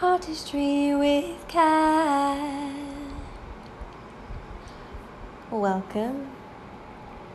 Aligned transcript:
Heartistry 0.00 0.92
with 0.98 1.48
Kat. 1.48 2.70
Welcome, 5.50 6.32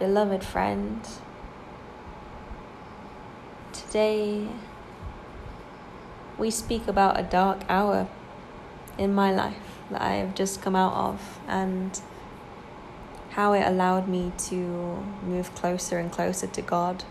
beloved 0.00 0.42
friend. 0.42 1.00
Today, 3.72 4.48
we 6.36 6.50
speak 6.50 6.88
about 6.88 7.20
a 7.20 7.22
dark 7.22 7.60
hour 7.68 8.08
in 8.98 9.14
my 9.14 9.32
life 9.32 9.78
that 9.92 10.02
I 10.02 10.14
have 10.14 10.34
just 10.34 10.60
come 10.60 10.74
out 10.74 10.94
of 10.94 11.38
and 11.46 12.00
how 13.30 13.52
it 13.52 13.64
allowed 13.68 14.08
me 14.08 14.32
to 14.48 14.56
move 15.22 15.54
closer 15.54 15.98
and 15.98 16.10
closer 16.10 16.48
to 16.48 16.62
God. 16.62 17.04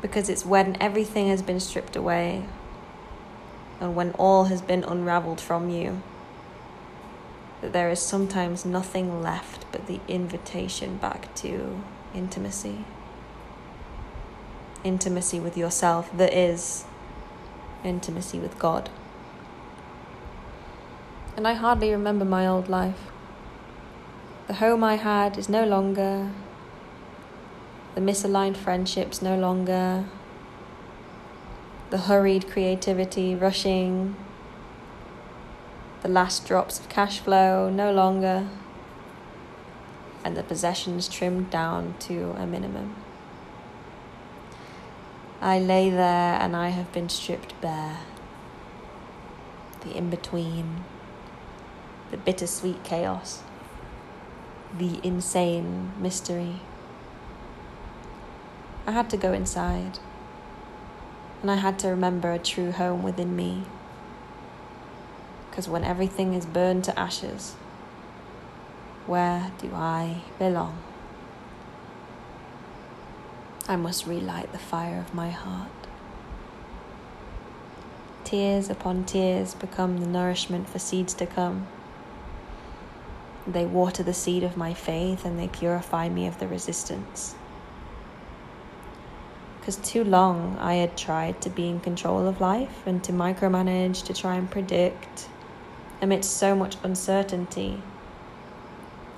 Because 0.00 0.28
it's 0.28 0.44
when 0.46 0.76
everything 0.80 1.28
has 1.28 1.42
been 1.42 1.60
stripped 1.60 1.96
away 1.96 2.44
and 3.80 3.94
when 3.94 4.12
all 4.12 4.44
has 4.44 4.62
been 4.62 4.84
unraveled 4.84 5.40
from 5.40 5.70
you 5.70 6.02
that 7.60 7.72
there 7.72 7.90
is 7.90 8.00
sometimes 8.00 8.64
nothing 8.64 9.22
left 9.22 9.64
but 9.72 9.86
the 9.86 10.00
invitation 10.08 10.96
back 10.96 11.34
to 11.36 11.82
intimacy. 12.14 12.84
Intimacy 14.84 15.40
with 15.40 15.56
yourself, 15.56 16.16
that 16.16 16.32
is 16.32 16.84
intimacy 17.84 18.38
with 18.38 18.58
God. 18.58 18.90
And 21.36 21.46
I 21.46 21.54
hardly 21.54 21.90
remember 21.90 22.24
my 22.24 22.46
old 22.46 22.68
life. 22.68 23.10
The 24.46 24.54
home 24.54 24.82
I 24.82 24.96
had 24.96 25.36
is 25.36 25.48
no 25.48 25.64
longer, 25.64 26.30
the 27.98 28.04
misaligned 28.04 28.56
friendships 28.56 29.20
no 29.20 29.36
longer, 29.36 30.04
the 31.90 31.98
hurried 31.98 32.48
creativity 32.48 33.34
rushing, 33.34 34.14
the 36.02 36.08
last 36.08 36.46
drops 36.46 36.78
of 36.78 36.88
cash 36.88 37.18
flow 37.18 37.68
no 37.68 37.92
longer, 37.92 38.46
and 40.24 40.36
the 40.36 40.44
possessions 40.44 41.08
trimmed 41.08 41.50
down 41.50 41.92
to 41.98 42.30
a 42.38 42.46
minimum. 42.46 42.94
I 45.40 45.58
lay 45.58 45.90
there 45.90 46.38
and 46.40 46.54
I 46.54 46.68
have 46.68 46.92
been 46.92 47.08
stripped 47.08 47.60
bare. 47.60 47.98
The 49.80 49.96
in 49.96 50.08
between, 50.08 50.84
the 52.12 52.16
bittersweet 52.16 52.84
chaos, 52.84 53.42
the 54.78 55.00
insane 55.02 55.90
mystery. 55.98 56.60
I 58.88 58.92
had 58.92 59.10
to 59.10 59.18
go 59.18 59.34
inside, 59.34 59.98
and 61.42 61.50
I 61.50 61.56
had 61.56 61.78
to 61.80 61.88
remember 61.88 62.32
a 62.32 62.38
true 62.38 62.72
home 62.72 63.02
within 63.02 63.36
me. 63.36 63.64
Because 65.50 65.68
when 65.68 65.84
everything 65.84 66.32
is 66.32 66.46
burned 66.46 66.84
to 66.84 66.98
ashes, 66.98 67.52
where 69.04 69.52
do 69.58 69.72
I 69.74 70.22
belong? 70.38 70.78
I 73.68 73.76
must 73.76 74.06
relight 74.06 74.52
the 74.52 74.58
fire 74.58 74.98
of 74.98 75.12
my 75.12 75.28
heart. 75.28 75.68
Tears 78.24 78.70
upon 78.70 79.04
tears 79.04 79.54
become 79.54 79.98
the 79.98 80.06
nourishment 80.06 80.66
for 80.66 80.78
seeds 80.78 81.12
to 81.12 81.26
come. 81.26 81.66
They 83.46 83.66
water 83.66 84.02
the 84.02 84.14
seed 84.14 84.44
of 84.44 84.56
my 84.56 84.72
faith 84.72 85.26
and 85.26 85.38
they 85.38 85.48
purify 85.48 86.08
me 86.08 86.26
of 86.26 86.38
the 86.38 86.48
resistance. 86.48 87.34
Because 89.68 89.86
too 89.86 90.02
long 90.02 90.56
I 90.58 90.76
had 90.76 90.96
tried 90.96 91.42
to 91.42 91.50
be 91.50 91.68
in 91.68 91.80
control 91.80 92.26
of 92.26 92.40
life 92.40 92.86
and 92.86 93.04
to 93.04 93.12
micromanage, 93.12 94.02
to 94.04 94.14
try 94.14 94.36
and 94.36 94.50
predict 94.50 95.28
amidst 96.00 96.38
so 96.38 96.54
much 96.54 96.78
uncertainty. 96.82 97.82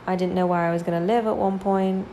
I 0.09 0.17
didn't 0.17 0.35
know 0.35 0.49
where 0.49 0.63
I 0.63 0.73
was 0.73 0.83
going 0.83 1.01
to 1.01 1.07
live 1.07 1.29
at 1.29 1.37
one 1.37 1.61
point. 1.61 2.09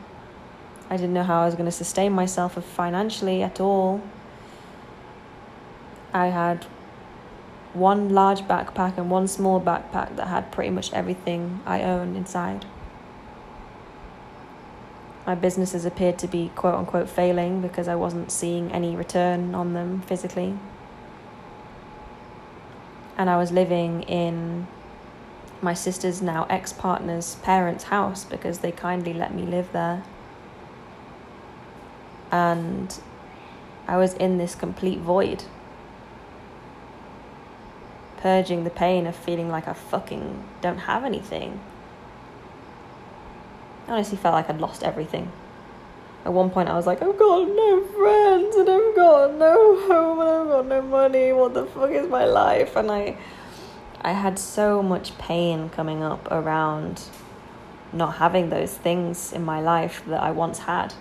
I 0.88 0.98
didn't 0.98 1.14
know 1.14 1.24
how 1.24 1.42
I 1.42 1.46
was 1.46 1.56
going 1.56 1.66
to 1.66 1.72
sustain 1.72 2.12
myself 2.12 2.64
financially 2.64 3.42
at 3.42 3.60
all. 3.60 4.04
I 6.14 6.28
had 6.28 6.66
one 7.74 8.10
large 8.10 8.42
backpack 8.42 9.00
and 9.00 9.10
one 9.10 9.28
small 9.28 9.60
backpack 9.60 10.16
that 10.16 10.28
had 10.28 10.52
pretty 10.52 10.70
much 10.70 10.94
everything 10.94 11.62
I 11.66 11.82
owned 11.82 12.16
inside. 12.16 12.68
My 15.28 15.36
businesses 15.36 15.84
appeared 15.84 16.18
to 16.20 16.28
be 16.28 16.52
quote 16.56 16.74
unquote 16.74 17.10
failing 17.10 17.62
because 17.62 17.90
I 17.90 17.96
wasn't 17.96 18.32
seeing 18.32 18.72
any 18.72 18.96
return 18.96 19.54
on 19.54 19.74
them 19.74 20.02
physically. 20.02 20.58
And 23.18 23.30
I 23.30 23.36
was 23.36 23.52
living 23.52 24.04
in 24.04 24.68
my 25.62 25.74
sister's 25.74 26.22
now 26.22 26.46
ex 26.50 26.72
partner's 26.72 27.36
parents' 27.36 27.86
house 27.86 28.24
because 28.24 28.60
they 28.60 28.72
kindly 28.72 29.14
let 29.14 29.36
me 29.36 29.44
live 29.44 29.74
there. 29.74 30.04
And 32.32 32.98
I 33.86 33.98
was 33.98 34.14
in 34.14 34.38
this 34.38 34.56
complete 34.56 35.00
void 35.00 35.44
purging 38.18 38.64
the 38.64 38.70
pain 38.70 39.06
of 39.06 39.16
feeling 39.16 39.50
like 39.50 39.68
I 39.68 39.74
fucking 39.74 40.44
don't 40.62 40.80
have 40.80 41.04
anything. 41.04 41.60
I 43.88 43.92
honestly 43.92 44.18
felt 44.18 44.34
like 44.34 44.50
I'd 44.50 44.60
lost 44.60 44.84
everything. 44.84 45.32
At 46.26 46.34
one 46.34 46.50
point, 46.50 46.68
I 46.68 46.76
was 46.76 46.86
like, 46.86 47.02
I've 47.02 47.18
got 47.18 47.48
no 47.48 47.84
friends, 47.86 48.56
and 48.58 48.70
I've 48.70 48.96
got 48.96 49.34
no 49.36 49.88
home, 49.88 50.20
and 50.20 50.30
I've 50.30 50.48
got 50.48 50.66
no 50.66 50.82
money. 50.82 51.32
What 51.32 51.54
the 51.54 51.66
fuck 51.66 51.92
is 51.92 52.10
my 52.10 52.26
life? 52.26 52.76
And 52.76 52.92
I, 52.92 53.18
I 54.02 54.12
had 54.12 54.38
so 54.38 54.84
much 54.84 55.18
pain 55.18 55.70
coming 55.70 56.04
up 56.04 56.30
around 56.30 57.02
not 57.94 58.16
having 58.16 58.50
those 58.50 58.74
things 58.74 59.32
in 59.32 59.46
my 59.46 59.62
life 59.62 60.04
that 60.08 60.22
I 60.22 60.32
once 60.32 60.60
had. 60.60 60.94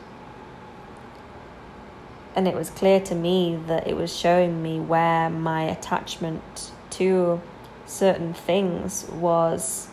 And 2.36 2.46
it 2.46 2.54
was 2.54 2.70
clear 2.70 3.00
to 3.00 3.14
me 3.14 3.58
that 3.66 3.88
it 3.88 3.96
was 3.96 4.14
showing 4.14 4.62
me 4.62 4.78
where 4.78 5.28
my 5.28 5.64
attachment 5.64 6.70
to 6.90 7.40
certain 7.86 8.34
things 8.34 9.08
was 9.08 9.88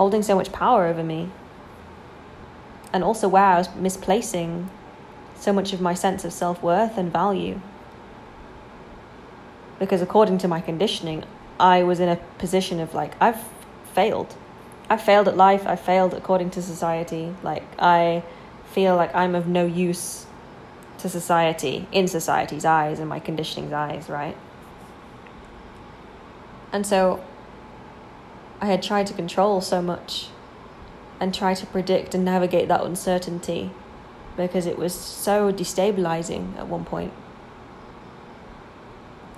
holding 0.00 0.22
so 0.22 0.34
much 0.34 0.50
power 0.50 0.86
over 0.86 1.02
me. 1.02 1.28
And 2.90 3.04
also 3.04 3.28
where 3.28 3.44
I 3.44 3.58
was 3.58 3.68
misplacing 3.74 4.70
so 5.36 5.52
much 5.52 5.74
of 5.74 5.80
my 5.82 5.92
sense 5.92 6.24
of 6.24 6.32
self 6.32 6.62
worth 6.62 6.96
and 6.96 7.12
value. 7.12 7.60
Because 9.78 10.00
according 10.00 10.38
to 10.38 10.48
my 10.48 10.62
conditioning, 10.62 11.22
I 11.58 11.82
was 11.82 12.00
in 12.00 12.08
a 12.08 12.16
position 12.38 12.80
of 12.80 12.94
like, 12.94 13.12
I've 13.20 13.42
failed. 13.92 14.34
I 14.88 14.96
failed 14.96 15.28
at 15.28 15.36
life, 15.36 15.66
I 15.66 15.76
failed 15.76 16.14
according 16.14 16.48
to 16.52 16.62
society. 16.62 17.34
Like, 17.42 17.64
I 17.78 18.22
feel 18.72 18.96
like 18.96 19.14
I'm 19.14 19.34
of 19.34 19.46
no 19.48 19.66
use 19.66 20.24
to 21.00 21.10
society, 21.10 21.86
in 21.92 22.08
society's 22.08 22.64
eyes 22.64 23.00
and 23.00 23.08
my 23.10 23.20
conditioning's 23.20 23.74
eyes, 23.74 24.08
right? 24.08 24.36
And 26.72 26.86
so 26.86 27.22
I 28.60 28.66
had 28.66 28.82
tried 28.82 29.06
to 29.06 29.14
control 29.14 29.60
so 29.60 29.80
much 29.80 30.28
and 31.18 31.34
try 31.34 31.54
to 31.54 31.66
predict 31.66 32.14
and 32.14 32.24
navigate 32.24 32.68
that 32.68 32.82
uncertainty 32.82 33.70
because 34.36 34.66
it 34.66 34.78
was 34.78 34.94
so 34.94 35.52
destabilizing 35.52 36.56
at 36.56 36.66
one 36.66 36.84
point. 36.84 37.12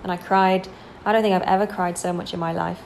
And 0.03 0.11
I 0.11 0.17
cried. 0.17 0.69
I 1.05 1.13
don't 1.13 1.23
think 1.23 1.35
I've 1.35 1.43
ever 1.43 1.67
cried 1.67 1.99
so 1.99 2.13
much 2.13 2.33
in 2.35 2.41
my 2.41 2.53
life 2.53 2.81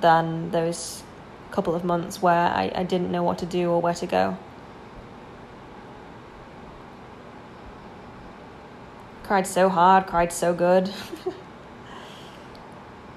than 0.00 0.50
those 0.50 1.02
couple 1.50 1.74
of 1.74 1.84
months 1.84 2.22
where 2.22 2.48
I, 2.48 2.70
I 2.74 2.82
didn't 2.84 3.10
know 3.10 3.22
what 3.22 3.38
to 3.38 3.46
do 3.46 3.70
or 3.70 3.80
where 3.80 3.94
to 3.94 4.06
go. 4.06 4.36
Cried 9.24 9.46
so 9.46 9.68
hard, 9.68 10.06
cried 10.06 10.32
so 10.32 10.54
good. 10.54 10.92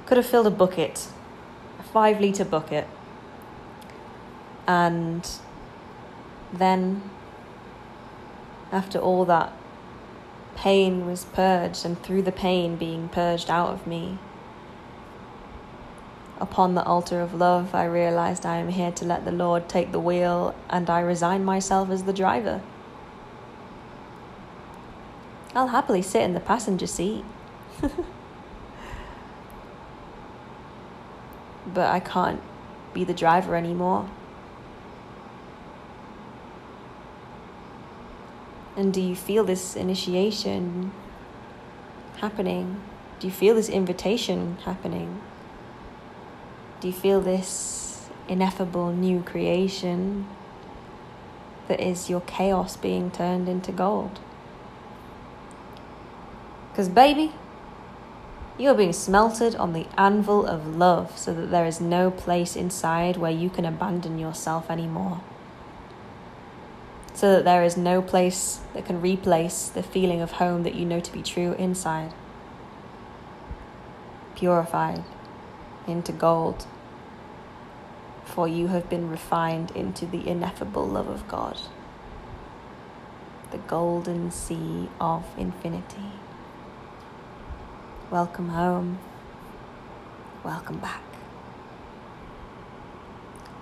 Could 0.05 0.17
have 0.17 0.25
filled 0.25 0.47
a 0.47 0.51
bucket, 0.51 1.07
five 1.93 2.19
litre 2.19 2.43
bucket. 2.43 2.87
And 4.67 5.29
then, 6.51 7.03
after 8.71 8.97
all 8.97 9.25
that 9.25 9.53
pain 10.55 11.05
was 11.05 11.25
purged, 11.25 11.85
and 11.85 12.01
through 12.01 12.23
the 12.23 12.31
pain 12.31 12.75
being 12.75 13.09
purged 13.09 13.49
out 13.49 13.69
of 13.69 13.85
me, 13.85 14.17
upon 16.39 16.73
the 16.73 16.83
altar 16.83 17.21
of 17.21 17.33
love, 17.33 17.75
I 17.75 17.85
realized 17.85 18.45
I 18.45 18.57
am 18.57 18.69
here 18.69 18.91
to 18.91 19.05
let 19.05 19.23
the 19.23 19.31
Lord 19.31 19.69
take 19.69 19.91
the 19.91 19.99
wheel, 19.99 20.55
and 20.69 20.89
I 20.89 20.99
resign 20.99 21.45
myself 21.45 21.89
as 21.89 22.03
the 22.03 22.13
driver. 22.13 22.61
I'll 25.55 25.67
happily 25.67 26.01
sit 26.01 26.23
in 26.23 26.33
the 26.33 26.39
passenger 26.39 26.87
seat. 26.87 27.23
but 31.65 31.87
I 31.89 31.99
can't 31.99 32.41
be 32.93 33.03
the 33.03 33.13
driver 33.13 33.55
anymore. 33.55 34.09
And 38.75 38.93
do 38.93 39.01
you 39.01 39.15
feel 39.15 39.43
this 39.43 39.75
initiation 39.75 40.91
happening? 42.17 42.81
Do 43.19 43.27
you 43.27 43.33
feel 43.33 43.55
this 43.55 43.69
invitation 43.69 44.57
happening? 44.65 45.21
Do 46.79 46.87
you 46.87 46.93
feel 46.93 47.21
this 47.21 48.09
ineffable 48.27 48.91
new 48.91 49.21
creation 49.21 50.27
that 51.67 51.79
is 51.79 52.09
your 52.09 52.21
chaos 52.21 52.75
being 52.75 53.11
turned 53.11 53.47
into 53.47 53.71
gold? 53.71 54.19
Because, 56.71 56.89
baby, 56.89 57.33
you 58.57 58.69
are 58.69 58.75
being 58.75 58.93
smelted 58.93 59.55
on 59.55 59.73
the 59.73 59.87
anvil 59.97 60.45
of 60.45 60.75
love 60.75 61.17
so 61.17 61.33
that 61.33 61.49
there 61.49 61.65
is 61.65 61.81
no 61.81 62.11
place 62.11 62.55
inside 62.55 63.17
where 63.17 63.31
you 63.31 63.49
can 63.49 63.65
abandon 63.65 64.19
yourself 64.19 64.69
anymore. 64.69 65.21
So 67.15 67.31
that 67.31 67.45
there 67.45 67.63
is 67.63 67.77
no 67.77 68.01
place 68.01 68.59
that 68.73 68.85
can 68.85 69.01
replace 69.01 69.69
the 69.69 69.83
feeling 69.83 70.21
of 70.21 70.33
home 70.33 70.63
that 70.63 70.75
you 70.75 70.85
know 70.85 70.99
to 70.99 71.11
be 71.11 71.23
true 71.23 71.53
inside. 71.53 72.13
Purified 74.35 75.03
into 75.87 76.11
gold, 76.11 76.65
for 78.25 78.47
you 78.47 78.67
have 78.67 78.89
been 78.89 79.09
refined 79.09 79.71
into 79.71 80.05
the 80.05 80.27
ineffable 80.27 80.87
love 80.87 81.07
of 81.07 81.27
God, 81.27 81.59
the 83.51 83.57
golden 83.57 84.31
sea 84.31 84.89
of 84.99 85.25
infinity. 85.37 86.11
Welcome 88.13 88.49
home. 88.49 88.99
Welcome 90.43 90.77
back. 90.77 91.01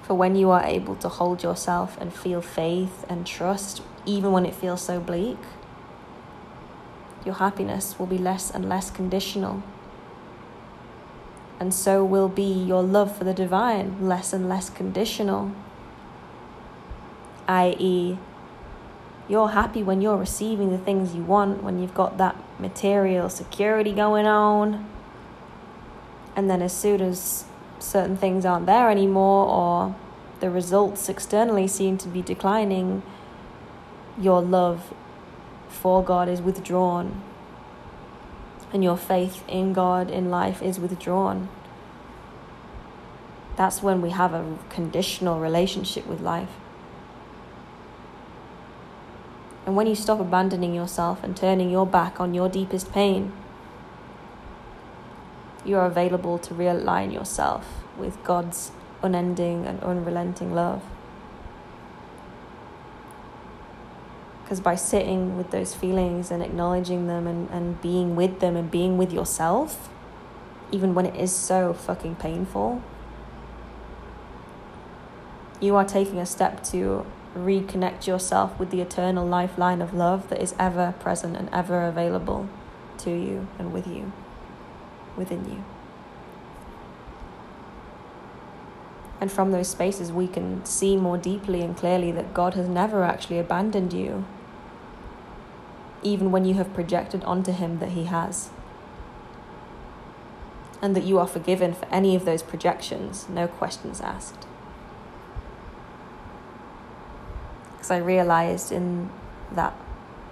For 0.04 0.14
when 0.14 0.36
you 0.36 0.50
are 0.50 0.66
able 0.66 0.98
to 0.98 1.08
hold 1.08 1.42
yourself 1.42 1.98
and 2.02 2.14
feel 2.14 2.42
faith 2.42 3.06
and 3.08 3.26
trust, 3.26 3.82
even 4.06 4.34
when 4.34 4.46
it 4.46 4.54
feels 4.54 4.82
so 4.82 5.00
bleak, 5.00 5.38
your 7.24 7.36
happiness 7.36 7.98
will 7.98 8.08
be 8.08 8.18
less 8.18 8.52
and 8.52 8.68
less 8.68 8.92
conditional. 8.92 9.64
And 11.58 11.74
so 11.74 12.04
will 12.04 12.28
be 12.28 12.52
your 12.52 12.84
love 12.84 13.18
for 13.18 13.24
the 13.24 13.34
divine 13.34 14.06
less 14.06 14.34
and 14.34 14.50
less 14.50 14.70
conditional. 14.70 15.54
I.e., 17.48 18.18
you're 19.30 19.52
happy 19.52 19.82
when 19.82 20.02
you're 20.02 20.18
receiving 20.18 20.72
the 20.72 20.78
things 20.78 21.16
you 21.16 21.24
want, 21.24 21.64
when 21.64 21.80
you've 21.80 21.94
got 21.94 22.18
that 22.18 22.36
material 22.62 23.28
security 23.30 23.92
going 23.92 24.26
on. 24.26 24.88
And 26.36 26.50
then 26.50 26.62
as 26.62 26.72
soon 26.72 27.02
as 27.02 27.46
certain 27.80 28.16
things 28.16 28.46
aren't 28.46 28.68
there 28.68 28.90
anymore 28.90 29.48
or 29.48 29.96
the 30.40 30.50
results 30.50 31.10
externally 31.10 31.68
seem 31.68 31.98
to 31.98 32.08
be 32.08 32.22
declining, 32.22 33.04
your 34.20 34.42
love 34.42 34.94
for 35.68 36.04
God 36.04 36.30
is 36.30 36.42
withdrawn. 36.42 37.22
And 38.74 38.84
your 38.84 38.98
faith 38.98 39.44
in 39.48 39.74
God 39.74 40.10
in 40.10 40.30
life 40.30 40.62
is 40.62 40.80
withdrawn. 40.80 41.50
That's 43.58 43.84
when 43.84 44.02
we 44.02 44.12
have 44.12 44.34
a 44.34 44.58
conditional 44.70 45.40
relationship 45.40 46.08
with 46.08 46.22
life. 46.22 46.50
And 49.66 49.76
when 49.76 49.88
you 49.88 49.96
stop 49.96 50.20
abandoning 50.20 50.74
yourself 50.74 51.24
and 51.24 51.38
turning 51.38 51.70
your 51.70 51.86
back 51.86 52.20
on 52.20 52.34
your 52.34 52.50
deepest 52.50 52.92
pain, 52.92 53.32
you 55.64 55.78
are 55.78 55.86
available 55.86 56.40
to 56.40 56.54
realign 56.54 57.14
yourself 57.14 57.84
with 57.98 58.24
God's 58.24 58.72
unending 59.04 59.66
and 59.66 59.82
unrelenting 59.84 60.56
love. 60.56 60.82
Because 64.44 64.60
by 64.60 64.76
sitting 64.76 65.38
with 65.38 65.52
those 65.52 65.74
feelings 65.74 66.32
and 66.32 66.44
acknowledging 66.44 67.08
them 67.08 67.28
and, 67.28 67.50
and 67.52 67.82
being 67.82 68.16
with 68.16 68.40
them 68.40 68.58
and 68.58 68.70
being 68.70 68.98
with 68.98 69.14
yourself, 69.14 69.90
even 70.72 70.94
when 70.94 71.06
it 71.06 71.16
is 71.16 71.34
so 71.34 71.74
fucking 71.74 72.16
painful, 72.16 72.82
you 75.62 75.76
are 75.76 75.86
taking 75.86 76.18
a 76.18 76.26
step 76.26 76.64
to 76.64 77.06
reconnect 77.36 78.08
yourself 78.08 78.58
with 78.60 78.72
the 78.72 78.82
eternal 78.82 79.26
lifeline 79.26 79.82
of 79.82 79.94
love 79.94 80.30
that 80.30 80.42
is 80.42 80.54
ever 80.60 80.94
present 81.00 81.38
and 81.38 81.50
ever 81.54 81.86
available 81.86 82.50
to 83.00 83.12
you 83.12 83.48
and 83.58 83.72
with 83.72 83.88
you, 83.88 84.12
within 85.16 85.46
you. 85.50 85.64
And 89.22 89.32
from 89.32 89.52
those 89.52 89.70
spaces, 89.70 90.12
we 90.12 90.28
can 90.28 90.66
see 90.66 90.98
more 90.98 91.18
deeply 91.18 91.62
and 91.62 91.78
clearly 91.78 92.12
that 92.12 92.34
God 92.34 92.56
has 92.56 92.68
never 92.68 93.04
actually 93.04 93.38
abandoned 93.38 93.94
you, 93.94 94.26
even 96.02 96.32
when 96.32 96.44
you 96.44 96.56
have 96.56 96.74
projected 96.74 97.24
onto 97.24 97.52
Him 97.52 97.78
that 97.80 97.90
He 97.90 98.06
has. 98.06 98.50
And 100.82 100.96
that 100.96 101.04
you 101.04 101.20
are 101.20 101.28
forgiven 101.28 101.76
for 101.76 101.86
any 101.90 102.16
of 102.16 102.26
those 102.26 102.42
projections, 102.42 103.30
no 103.30 103.48
questions 103.48 104.02
asked. 104.02 104.48
Because 107.82 107.90
I 107.90 107.98
realized 107.98 108.72
in 108.72 109.10
that 109.54 109.74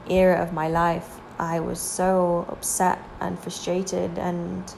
era 0.08 0.40
of 0.40 0.54
my 0.54 0.68
life, 0.68 1.20
I 1.40 1.62
was 1.62 1.80
so 1.80 2.46
upset 2.48 3.00
and 3.20 3.40
frustrated 3.40 4.20
and 4.20 4.72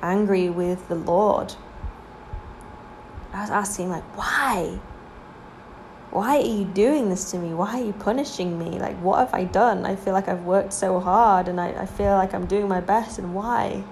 angry 0.00 0.48
with 0.48 0.88
the 0.88 0.94
Lord. 0.94 1.54
I 3.34 3.42
was 3.42 3.50
asking, 3.50 3.90
like, 3.90 4.04
why? 4.16 4.78
Why 6.10 6.38
are 6.38 6.46
you 6.46 6.64
doing 6.64 7.10
this 7.10 7.30
to 7.32 7.38
me? 7.38 7.52
Why 7.52 7.78
are 7.78 7.84
you 7.84 7.92
punishing 7.92 8.58
me? 8.58 8.78
Like, 8.78 8.96
what 9.02 9.18
have 9.18 9.34
I 9.34 9.44
done? 9.44 9.84
I 9.84 9.94
feel 9.94 10.14
like 10.14 10.28
I've 10.28 10.44
worked 10.44 10.72
so 10.72 11.00
hard 11.00 11.46
and 11.46 11.60
I, 11.60 11.82
I 11.82 11.84
feel 11.84 12.12
like 12.12 12.32
I'm 12.32 12.46
doing 12.46 12.68
my 12.68 12.80
best, 12.80 13.18
and 13.18 13.34
why? 13.34 13.84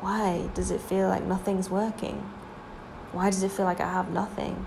Why 0.00 0.48
does 0.54 0.72
it 0.72 0.80
feel 0.80 1.06
like 1.06 1.22
nothing's 1.22 1.70
working? 1.70 2.28
Why 3.12 3.30
does 3.30 3.44
it 3.44 3.52
feel 3.52 3.66
like 3.66 3.78
I 3.78 3.88
have 3.88 4.10
nothing? 4.10 4.66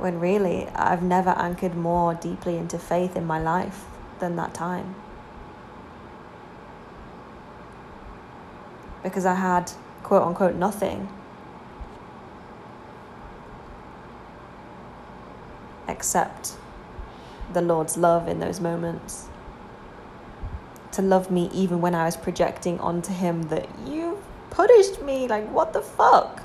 When 0.00 0.18
really 0.18 0.66
I've 0.74 1.02
never 1.02 1.30
anchored 1.30 1.76
more 1.76 2.14
deeply 2.14 2.56
into 2.56 2.78
faith 2.78 3.16
in 3.16 3.26
my 3.26 3.38
life 3.40 3.84
than 4.18 4.36
that 4.36 4.54
time. 4.54 4.94
Because 9.02 9.26
I 9.26 9.34
had 9.34 9.72
quote 10.02 10.22
unquote 10.22 10.54
nothing. 10.54 11.08
Except 15.86 16.54
the 17.52 17.60
Lord's 17.60 17.96
love 17.96 18.28
in 18.28 18.40
those 18.40 18.60
moments. 18.60 19.26
To 20.92 21.02
love 21.02 21.30
me 21.30 21.50
even 21.52 21.80
when 21.80 21.94
I 21.94 22.04
was 22.04 22.16
projecting 22.16 22.80
onto 22.80 23.12
Him 23.12 23.42
that 23.44 23.68
you 23.86 24.22
punished 24.50 25.02
me. 25.02 25.28
Like, 25.28 25.48
what 25.50 25.72
the 25.72 25.82
fuck? 25.82 26.42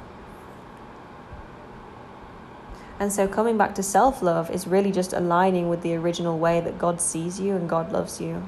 And 3.00 3.12
so 3.12 3.28
coming 3.28 3.58
back 3.58 3.75
to 3.75 3.84
self 3.84 4.22
love 4.22 4.50
is 4.50 4.68
really 4.68 4.92
just 4.92 5.12
aligning 5.12 5.68
with 5.68 5.82
the 5.82 5.96
original 5.96 6.40
way 6.40 6.62
that 6.62 6.78
God 6.78 7.02
sees 7.02 7.40
you 7.40 7.56
and 7.56 7.68
God 7.68 7.92
loves 7.92 8.22
you. 8.22 8.48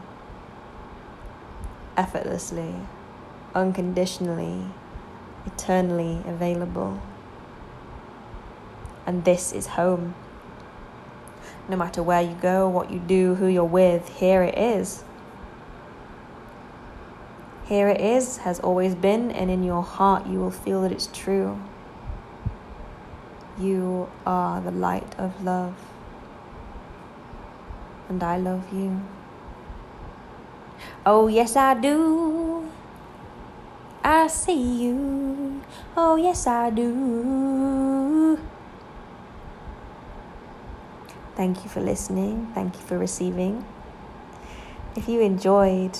Effortlessly, 1.97 2.75
unconditionally, 3.53 4.67
eternally 5.45 6.21
available. 6.25 7.01
And 9.05 9.25
this 9.25 9.51
is 9.51 9.67
home. 9.67 10.15
No 11.67 11.75
matter 11.75 12.01
where 12.01 12.21
you 12.21 12.37
go, 12.41 12.69
what 12.69 12.91
you 12.91 12.99
do, 12.99 13.35
who 13.35 13.47
you're 13.47 13.65
with, 13.65 14.07
here 14.19 14.43
it 14.43 14.57
is. 14.57 15.03
Here 17.65 17.89
it 17.89 17.99
is, 17.99 18.37
has 18.37 18.61
always 18.61 18.95
been, 18.95 19.29
and 19.31 19.51
in 19.51 19.63
your 19.63 19.83
heart 19.83 20.25
you 20.25 20.39
will 20.39 20.51
feel 20.51 20.83
that 20.83 20.93
it's 20.93 21.09
true. 21.11 21.59
You 23.59 24.07
are 24.25 24.61
the 24.61 24.71
light 24.71 25.15
of 25.17 25.43
love, 25.43 25.73
and 28.07 28.21
I 28.21 28.37
love 28.37 28.71
you. 28.71 29.01
Oh, 31.05 31.27
yes, 31.27 31.55
I 31.55 31.73
do. 31.73 32.69
I 34.03 34.27
see 34.27 34.83
you. 34.83 35.61
Oh, 35.95 36.15
yes, 36.17 36.45
I 36.45 36.69
do. 36.69 38.39
Thank 41.35 41.63
you 41.63 41.69
for 41.69 41.81
listening. 41.81 42.51
Thank 42.53 42.75
you 42.75 42.81
for 42.81 42.97
receiving. 42.97 43.65
If 44.95 45.09
you 45.09 45.21
enjoyed 45.21 45.97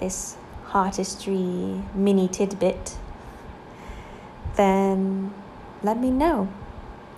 this 0.00 0.36
heartistry 0.66 1.82
mini 1.94 2.28
tidbit, 2.28 2.96
then 4.56 5.32
let 5.82 5.98
me 5.98 6.10
know. 6.10 6.48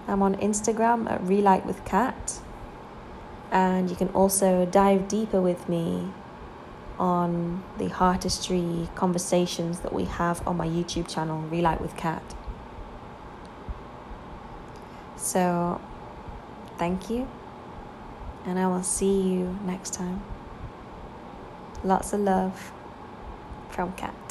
I'm 0.09 0.23
on 0.23 0.37
Instagram 0.37 1.11
at 1.11 1.23
Relight 1.23 1.67
with 1.67 1.85
Kat. 1.85 2.41
And 3.51 3.91
you 3.91 3.97
can 3.97 4.09
also 4.09 4.67
dive 4.67 5.09
deeper 5.09 5.41
with 5.41 5.69
me 5.69 6.11
on 6.99 7.63
the 7.79 7.89
heartistry 7.89 8.95
conversations 8.95 9.81
that 9.81 9.93
we 9.93 10.05
have 10.05 10.47
on 10.47 10.57
my 10.57 10.67
YouTube 10.67 11.09
channel, 11.09 11.43
Relight 11.43 11.81
with 11.81 11.97
Kat. 11.97 12.23
So, 15.17 15.81
thank 16.79 17.11
you, 17.11 17.29
and 18.45 18.59
I 18.59 18.67
will 18.69 18.83
see 18.83 19.23
you 19.23 19.59
next 19.65 19.93
time. 19.93 20.23
Lots 21.85 22.13
of 22.13 22.21
love 22.21 22.73
from 23.71 23.93
Kat. 23.93 24.26